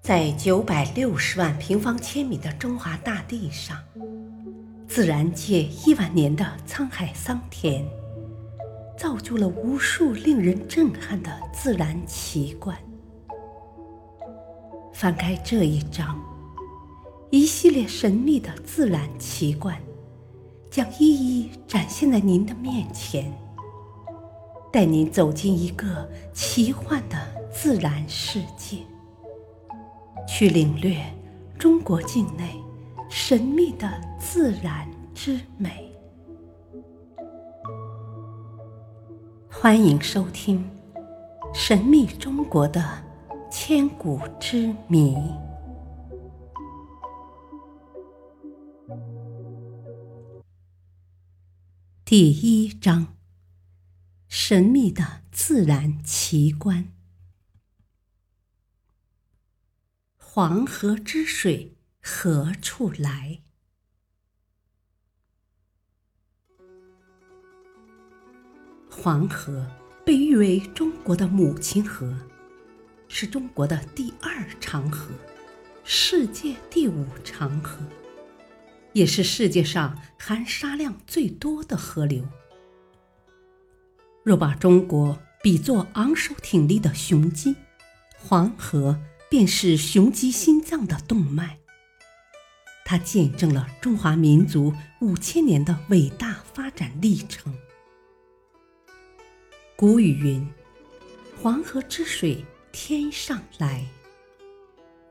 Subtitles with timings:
[0.00, 3.78] 在九百六十万平方千米的中华大地上，
[4.88, 7.84] 自然界亿万年的沧海桑田，
[8.98, 12.76] 造就了无数令人震撼的自然奇观。
[14.92, 16.20] 翻开这一章，
[17.30, 19.80] 一系列神秘的自然奇观
[20.68, 23.32] 将一一展现在您的面前，
[24.72, 27.18] 带您走进一个奇幻的
[27.52, 28.78] 自然世界。
[30.26, 30.96] 去领略
[31.58, 32.58] 中国境内
[33.10, 35.92] 神秘的自然之美。
[39.50, 40.64] 欢迎收听
[41.54, 42.82] 《神秘中国的
[43.50, 45.14] 千古之谜》
[52.04, 53.06] 第一章：
[54.34, 56.90] 神秘的自然奇观。
[60.16, 63.42] 黄河之水何处来？
[68.88, 69.70] 黄河
[70.02, 72.16] 被誉为中国的母亲河，
[73.08, 75.10] 是中国的第二长河，
[75.84, 77.78] 世界第五长河，
[78.94, 82.26] 也是世界上含沙量最多的河流。
[84.24, 87.56] 若把中国比作昂首挺立的雄鸡，
[88.18, 89.00] 黄河。
[89.32, 91.58] 便是雄鸡心脏的动脉，
[92.84, 97.56] 它见证了中华民族五千年的伟大发展历程。
[99.74, 100.46] 古语云
[101.40, 103.86] ：“黄河之水天上来。”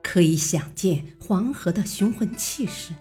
[0.00, 2.94] 可以想见黄河的雄浑气势。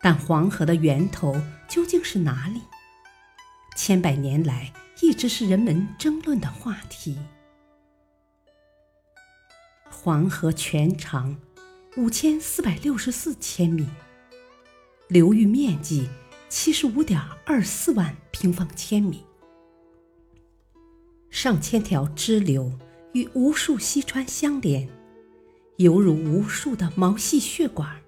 [0.00, 2.62] 但黄河的源头究竟是哪里？
[3.76, 7.18] 千百年来一直是人们争论的话题。
[9.90, 11.36] 黄河全长
[11.96, 13.86] 五千四百六十四千米，
[15.08, 16.08] 流域面积
[16.48, 19.24] 七十五点二四万平方千米，
[21.30, 22.72] 上千条支流
[23.12, 24.88] 与无数溪川相连，
[25.76, 28.00] 犹如无数的毛细血管，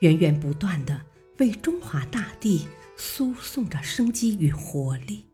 [0.00, 1.00] 源源不断的
[1.40, 2.68] 为中华大地
[2.98, 5.24] 输送着生机与活力。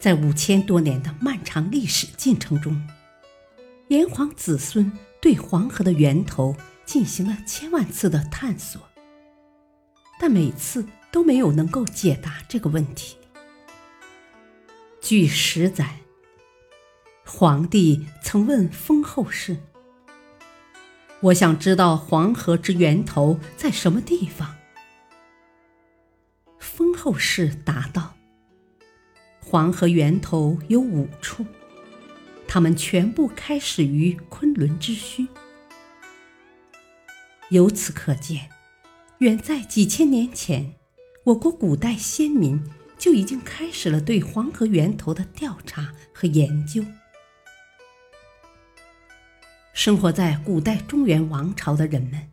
[0.00, 2.88] 在五千多年的漫长历史进程中，
[3.88, 8.80] 炎黄子孙对黄河的源头进行了千万次的探索，
[10.18, 13.18] 但每次都没有能够解答这个问题。
[15.02, 15.98] 据史载，
[17.26, 19.58] 皇帝曾问封后世
[21.24, 24.56] ：“我想知道黄河之源头在什么地方。”
[26.60, 28.14] 封后世答道。
[29.40, 31.46] 黄河源头有五处，
[32.46, 35.26] 它们全部开始于昆仑之墟。
[37.50, 38.50] 由此可见，
[39.18, 40.74] 远在几千年前，
[41.24, 42.62] 我国古代先民
[42.98, 46.84] 就已经开始了对黄河源头的调查和研究。
[49.74, 52.30] 生活在古代中原王朝的人们，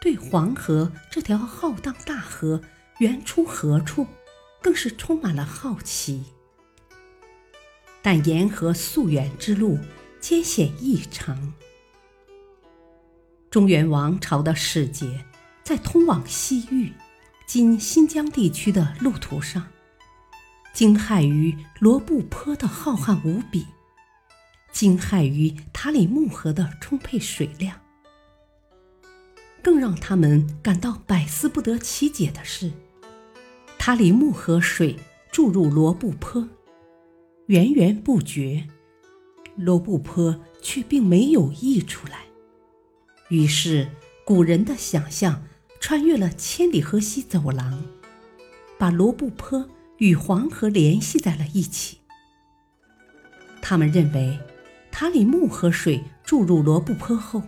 [0.00, 2.60] 对黄河这条浩荡大河
[2.98, 4.04] 源出何处？
[4.60, 6.24] 更是充满了好奇，
[8.02, 9.78] 但沿河溯源之路
[10.18, 11.54] 艰险异常。
[13.48, 15.24] 中原王朝的使节
[15.62, 16.92] 在通往西域
[17.46, 19.68] （今新疆地区）的路途上，
[20.72, 23.64] 惊骇于罗布泊的浩瀚无比，
[24.76, 27.80] 惊骇于塔里木河的充沛水量。
[29.62, 32.70] 更让他们感到百思不得其解的是。
[33.78, 34.96] 塔里木河水
[35.32, 36.46] 注入罗布泊，
[37.46, 38.68] 源源不绝，
[39.56, 42.26] 罗布泊却并没有溢出来。
[43.30, 43.88] 于是，
[44.26, 45.42] 古人的想象
[45.80, 47.82] 穿越了千里河西走廊，
[48.78, 52.00] 把罗布泊与黄河联系在了一起。
[53.62, 54.38] 他们认为，
[54.98, 57.42] 塔里木河水注入罗布泊后，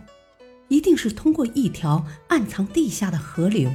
[0.67, 3.73] 一定是通过一条暗藏地下的河流，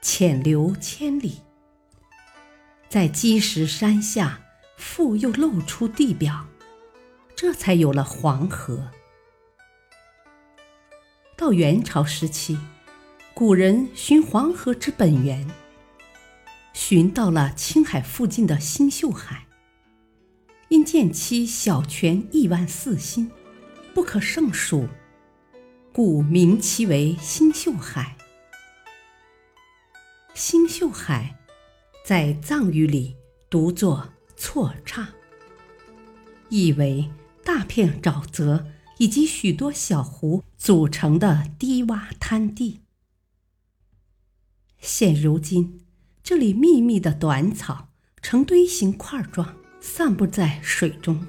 [0.00, 1.40] 潜流千里。
[2.88, 4.40] 在积石山下，
[4.76, 6.46] 复又露出地表，
[7.34, 8.92] 这才有了黄河。
[11.36, 12.56] 到元朝时期，
[13.34, 15.44] 古人寻黄河之本源，
[16.72, 19.45] 寻到了青海附近的新秀海，
[20.86, 23.30] 见其小泉亿万四心，
[23.92, 24.88] 不可胜数，
[25.92, 28.16] 故名其为星宿海。
[30.32, 31.36] 星宿海。
[32.04, 33.16] 在藏语里
[33.50, 35.08] 读作错岔，
[36.50, 37.10] 意为
[37.44, 38.64] 大片沼泽
[38.98, 42.82] 以及许多小湖组成的低洼滩地。
[44.78, 45.80] 现如今，
[46.22, 47.88] 这里密密的短草
[48.22, 49.56] 呈堆形块状
[49.88, 51.24] 散布在水中，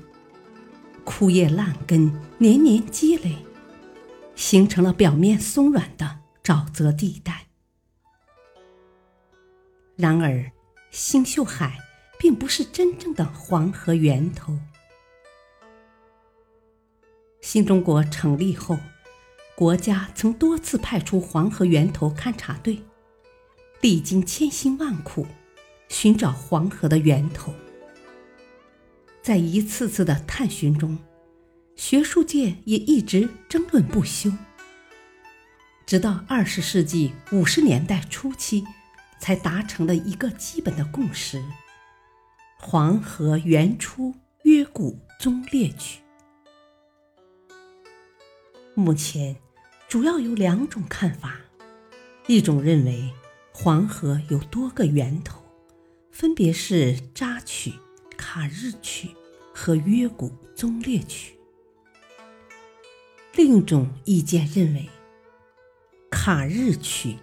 [1.05, 3.37] 枯叶烂根年年积累，
[4.35, 7.45] 形成了表面松软的沼泽地带。
[9.95, 10.51] 然而，
[10.89, 11.77] 星宿海
[12.19, 14.57] 并不是真正的黄河源头。
[17.41, 18.79] 新中国成立后，
[19.55, 22.81] 国家曾多次派出黄河源头勘察队。
[23.81, 25.27] 历经千辛万苦，
[25.87, 27.53] 寻找黄河的源头。
[29.27, 30.97] 在一次次的探寻中，
[31.75, 34.31] 学术界也一直争论不休。
[35.85, 38.63] 直到二十世纪五十年代初期，
[39.19, 41.43] 才达成了一个基本的共识：
[42.57, 45.99] 黄河源出约古宗列曲。
[48.75, 49.35] 目前
[49.89, 51.35] 主要有两种看法，
[52.27, 53.11] 一种认为。
[53.51, 55.43] 黄河有多个源头，
[56.11, 57.73] 分别是扎曲、
[58.37, 59.15] 卡日曲
[59.51, 61.33] 和约古宗列曲。
[63.33, 64.87] 另一种意见认为，
[66.11, 67.17] 卡日曲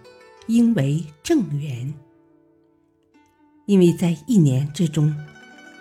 [0.47, 1.93] 应为正源，
[3.65, 5.15] 因为在一年之中，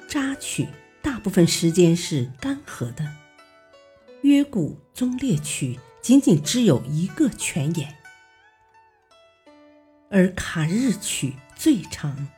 [0.06, 0.68] 扎曲
[1.02, 3.04] 大部分时间是干涸的，
[4.22, 7.92] 约古宗列曲仅仅只有一个泉眼。
[10.08, 12.28] 而卡日曲最长，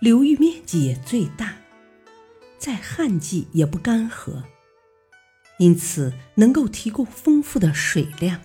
[0.00, 1.56] 流域面积也最大，
[2.62, 4.44] 在旱季也不干涸，
[5.58, 8.40] 因此能够提供丰富的水量。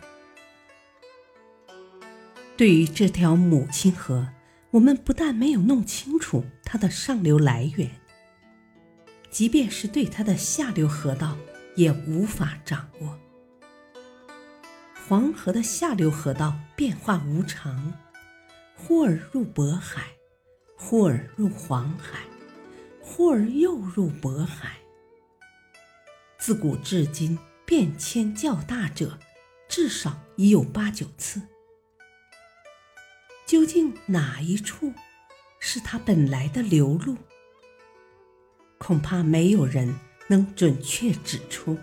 [2.57, 4.29] 对于这条母亲河，
[4.71, 7.91] 我们不但没有弄清楚它的上流来源，
[9.29, 11.37] 即便是对它的下流河道
[11.75, 13.19] 也无法掌握。
[15.07, 17.93] 黄河的下流河道变化无常。
[18.73, 20.05] 忽而入渤海，
[20.75, 22.21] 忽而入黄海，
[23.09, 24.77] 忽而又入渤海。
[26.37, 29.17] 自古至今，变迁较大者，
[29.69, 31.41] 至少已有八九次。
[33.45, 34.93] 究竟哪一处
[35.57, 37.15] 是它本来的流路？
[38.77, 41.77] 恐怕没有人能准确指出。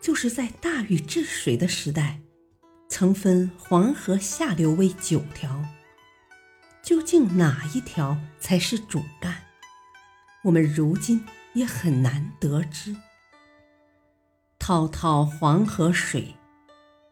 [0.00, 2.20] 就是在大禹治水的时代。
[2.88, 5.64] 曾分黄河下流为九条，
[6.82, 9.44] 究竟哪一条才是主干？
[10.42, 12.96] 我们如今也很难得知。
[14.58, 16.34] 滔滔黄河水，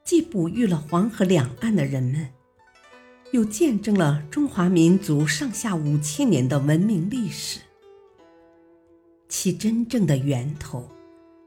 [0.04, 2.30] 既哺育了黄河两岸的人们，
[3.32, 7.60] 又见证了中华民族上下五千年的文明历史。
[9.28, 10.88] 其真正的源头，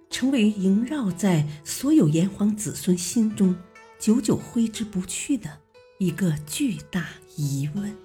[0.09, 3.55] 成为萦绕在所有炎黄子孙心中。
[3.97, 5.59] 久久挥之不去的
[5.99, 7.95] 一个巨大疑问。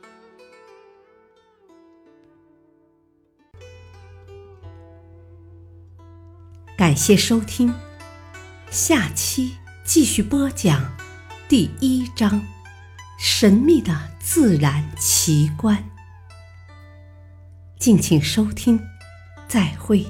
[6.86, 7.74] 感谢收听，
[8.70, 10.96] 下期继续播讲
[11.48, 12.40] 第一章：
[13.18, 15.82] 神秘的自然奇观。
[17.76, 18.80] 敬请收听，
[19.49, 20.06] 再会。